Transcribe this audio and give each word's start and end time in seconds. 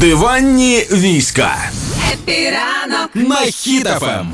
Диванні 0.00 0.86
війська 0.92 1.70
Е, 2.12 2.34
піранок 2.34 3.10
на 3.14 3.36
Хіт 3.36 3.91
FM. 3.91 4.32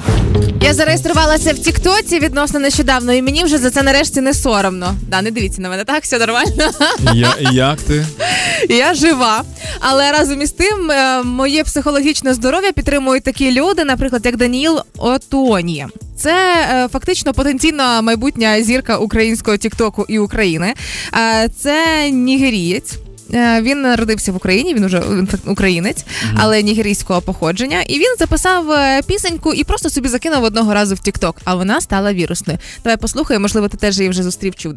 Я 0.63 0.75
зареєструвалася 0.75 1.53
в 1.53 1.59
Тіктоці 1.59 2.19
відносно 2.19 2.61
нещодавно, 2.61 3.13
і 3.13 3.23
мені 3.23 3.45
вже 3.45 3.59
за 3.59 3.71
це 3.71 3.83
нарешті 3.83 4.21
не 4.21 4.35
соромно. 4.35 4.95
Да, 5.09 5.23
не 5.23 5.31
дивіться 5.31 5.63
на 5.63 5.69
мене, 5.69 5.85
так 5.85 6.03
все 6.03 6.19
нормально. 6.19 6.71
Я, 7.15 7.35
як 7.53 7.81
ти? 7.81 8.07
Я 8.69 8.95
жива. 8.95 9.45
Але 9.81 10.13
разом 10.13 10.43
із 10.43 10.51
тим, 10.53 10.91
е, 10.91 11.23
моє 11.23 11.65
психологічне 11.65 12.35
здоров'я 12.35 12.73
підтримують 12.73 13.25
такі 13.25 13.53
люди, 13.53 13.85
наприклад, 13.85 14.27
як 14.27 14.37
Даніїл 14.37 14.81
Отоні. 14.99 15.87
Це 16.17 16.55
е, 16.71 16.89
фактично 16.93 17.33
потенційна 17.35 18.03
майбутня 18.03 18.63
зірка 18.63 18.97
українського 18.97 19.57
Тіктоку 19.57 20.07
і 20.09 20.19
України. 20.19 20.75
Е, 21.15 21.49
це 21.59 22.11
нігерієць. 22.11 22.99
Е, 23.35 23.63
Він 23.63 23.83
народився 23.83 24.33
в 24.33 24.37
Україні, 24.37 24.75
він 24.75 24.85
уже 24.85 25.03
українець, 25.47 26.05
але 26.37 26.63
нігерійського 26.63 27.21
походження. 27.21 27.83
І 27.83 27.99
він 27.99 28.17
записав 28.19 28.71
е, 28.71 29.03
пісеньку 29.07 29.53
і 29.55 29.65
просто 29.65 29.91
собі 29.91 30.09
закинув 30.09 30.45
одного 30.45 30.75
разу 30.75 30.95
в 30.95 30.99
Тікток, 30.99 31.37
а 31.45 31.55
вона 31.55 31.81
стала 31.81 32.13
вірусною. 32.13 32.59
Давай 32.85 32.97
послухаємо, 32.97 33.43
можливо, 33.43 33.69
ти 33.69 33.77
теж 33.77 33.99
її 33.99 34.11
вже 34.11 34.23
зустрів 34.23 34.55
чув 34.55 34.75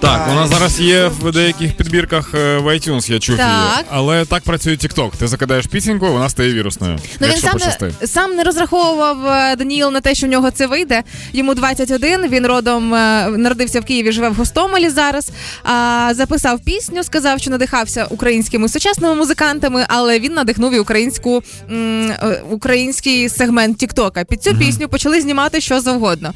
Так, 0.00 0.28
вона 0.28 0.46
зараз 0.46 0.80
є 0.80 1.10
в 1.20 1.32
деяких 1.32 1.76
підбірках 1.76 2.30
е, 2.34 2.58
в 2.58 2.66
iTunes, 2.66 3.12
я 3.12 3.18
чув 3.18 3.36
Так. 3.36 3.46
її. 3.48 3.86
Але 3.90 4.24
так 4.24 4.42
працює 4.42 4.72
TikTok. 4.72 5.10
Ти 5.18 5.26
закидаєш 5.28 5.66
пісеньку, 5.66 6.12
вона 6.12 6.28
стає 6.28 6.52
вірусною. 6.52 6.98
Ну 7.20 7.26
він 7.26 7.36
сам 7.36 7.52
не, 8.00 8.06
сам 8.06 8.34
не 8.36 8.44
розраховував 8.44 9.26
е, 9.26 9.56
Даніїл 9.56 9.90
на 9.90 10.00
те, 10.00 10.14
що 10.14 10.26
в 10.26 10.30
нього 10.30 10.50
це 10.50 10.66
вийде. 10.66 11.02
Йому 11.32 11.54
21, 11.54 12.28
Він 12.28 12.46
родом 12.46 12.94
е, 12.94 13.28
народився 13.28 13.80
в 13.80 13.84
Києві, 13.84 14.12
живе 14.12 14.28
в 14.28 14.34
Гостомелі 14.34 14.88
зараз. 14.88 15.30
А, 15.64 16.10
записав 16.14 16.60
пісню, 16.60 17.02
сказав, 17.04 17.40
що 17.40 17.50
надихався 17.50 18.04
українськими 18.10 18.68
сучасними 18.68 19.14
музикантами, 19.14 19.84
але 19.88 20.18
він 20.18 20.32
надихнув 20.32 20.74
і 20.74 20.78
українську 20.78 21.42
м, 21.70 22.12
український 22.50 23.28
сегмент 23.28 23.78
Тіктока. 23.78 24.24
Під 24.24 24.42
цю 24.42 24.56
пісню 24.56 24.88
почали 24.88 25.20
знімати 25.20 25.60
що 25.60 25.80
завгодно. 25.80 26.32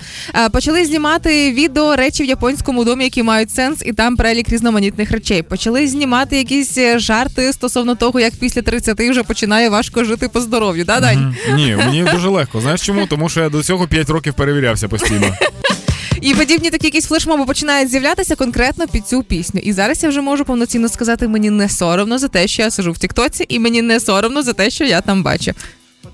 Почали 0.61 0.84
знімати 0.84 1.53
відео 1.53 1.97
речі 1.97 2.22
в 2.22 2.27
японському 2.27 2.84
домі, 2.84 3.05
які 3.05 3.22
мають 3.22 3.50
сенс, 3.50 3.83
і 3.86 3.92
там 3.92 4.16
перелік 4.16 4.48
різноманітних 4.48 5.11
речей. 5.11 5.42
Почали 5.42 5.89
знімати 5.89 6.36
якісь 6.36 6.78
е, 6.78 6.98
жарти 6.98 7.53
стосовно 7.53 7.94
того, 7.94 8.20
як 8.20 8.34
після 8.34 8.62
30 8.62 9.00
вже 9.00 9.22
починає 9.22 9.69
важко 9.69 10.05
жити 10.05 10.28
по 10.28 10.41
здоров'ю. 10.41 10.84
Да, 10.84 11.00
Дань? 11.00 11.19
Мгм. 11.48 11.56
Ні, 11.56 11.77
мені 11.77 12.05
дуже 12.12 12.28
легко. 12.28 12.61
Знаєш 12.61 12.81
чому? 12.81 13.06
Тому 13.06 13.28
що 13.28 13.41
я 13.41 13.48
до 13.48 13.62
цього 13.62 13.86
5 13.86 14.11
років 14.11 14.34
перевірявся 14.34 14.88
постійно. 14.88 15.36
І 16.20 16.34
подібні 16.34 16.70
такі 16.70 16.86
якісь 16.86 17.06
флешмоби 17.06 17.44
починають 17.44 17.91
з'являтися 17.91 18.36
конкретно 18.36 18.88
під 18.88 19.06
цю 19.06 19.22
пісню. 19.22 19.61
І 19.64 19.72
зараз 19.72 20.03
я 20.03 20.08
вже 20.08 20.20
можу 20.20 20.44
повноцінно 20.44 20.88
сказати, 20.88 21.28
мені 21.28 21.50
не 21.50 21.69
соромно 21.69 22.19
за 22.19 22.28
те, 22.28 22.48
що 22.48 22.62
я 22.62 22.70
сижу 22.70 22.92
в 22.92 22.98
Тіктоці, 22.98 23.47
і 23.48 23.58
мені 23.58 23.83
не 23.83 24.00
соромно 24.00 24.42
за 24.42 24.53
те, 24.53 24.70
що 24.70 24.84
я 24.84 25.00
там 25.00 25.22
бачу. 25.22 25.53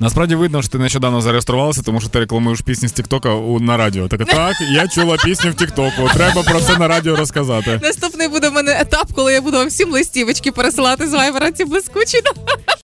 Насправді 0.00 0.34
видно, 0.34 0.62
що 0.62 0.72
ти 0.72 0.78
нещодавно 0.78 1.20
зареєструвалася, 1.20 1.82
тому 1.82 2.00
що 2.00 2.08
ти 2.08 2.18
рекламуєш 2.18 2.60
пісні 2.60 2.88
з 2.88 2.92
Тіктока 2.92 3.28
на 3.60 3.76
радіо. 3.76 4.08
Так, 4.08 4.24
так, 4.24 4.56
я 4.70 4.88
чула 4.88 5.16
пісню 5.24 5.50
в 5.50 5.54
Тіктоку. 5.54 6.08
Треба 6.14 6.42
про 6.42 6.60
це 6.60 6.78
на 6.78 6.88
радіо 6.88 7.16
розказати. 7.16 7.80
Наступний 7.82 8.28
буде 8.28 8.48
в 8.48 8.52
мене 8.52 8.78
етап, 8.80 9.08
коли 9.14 9.32
я 9.32 9.40
буду 9.40 9.56
вам 9.56 9.68
всім 9.68 9.90
листівочки 9.90 10.52
пересилати 10.52 11.08
з 11.08 11.12
вайбера 11.12 11.52
ці 11.52 11.64
блискучі. 11.64 12.18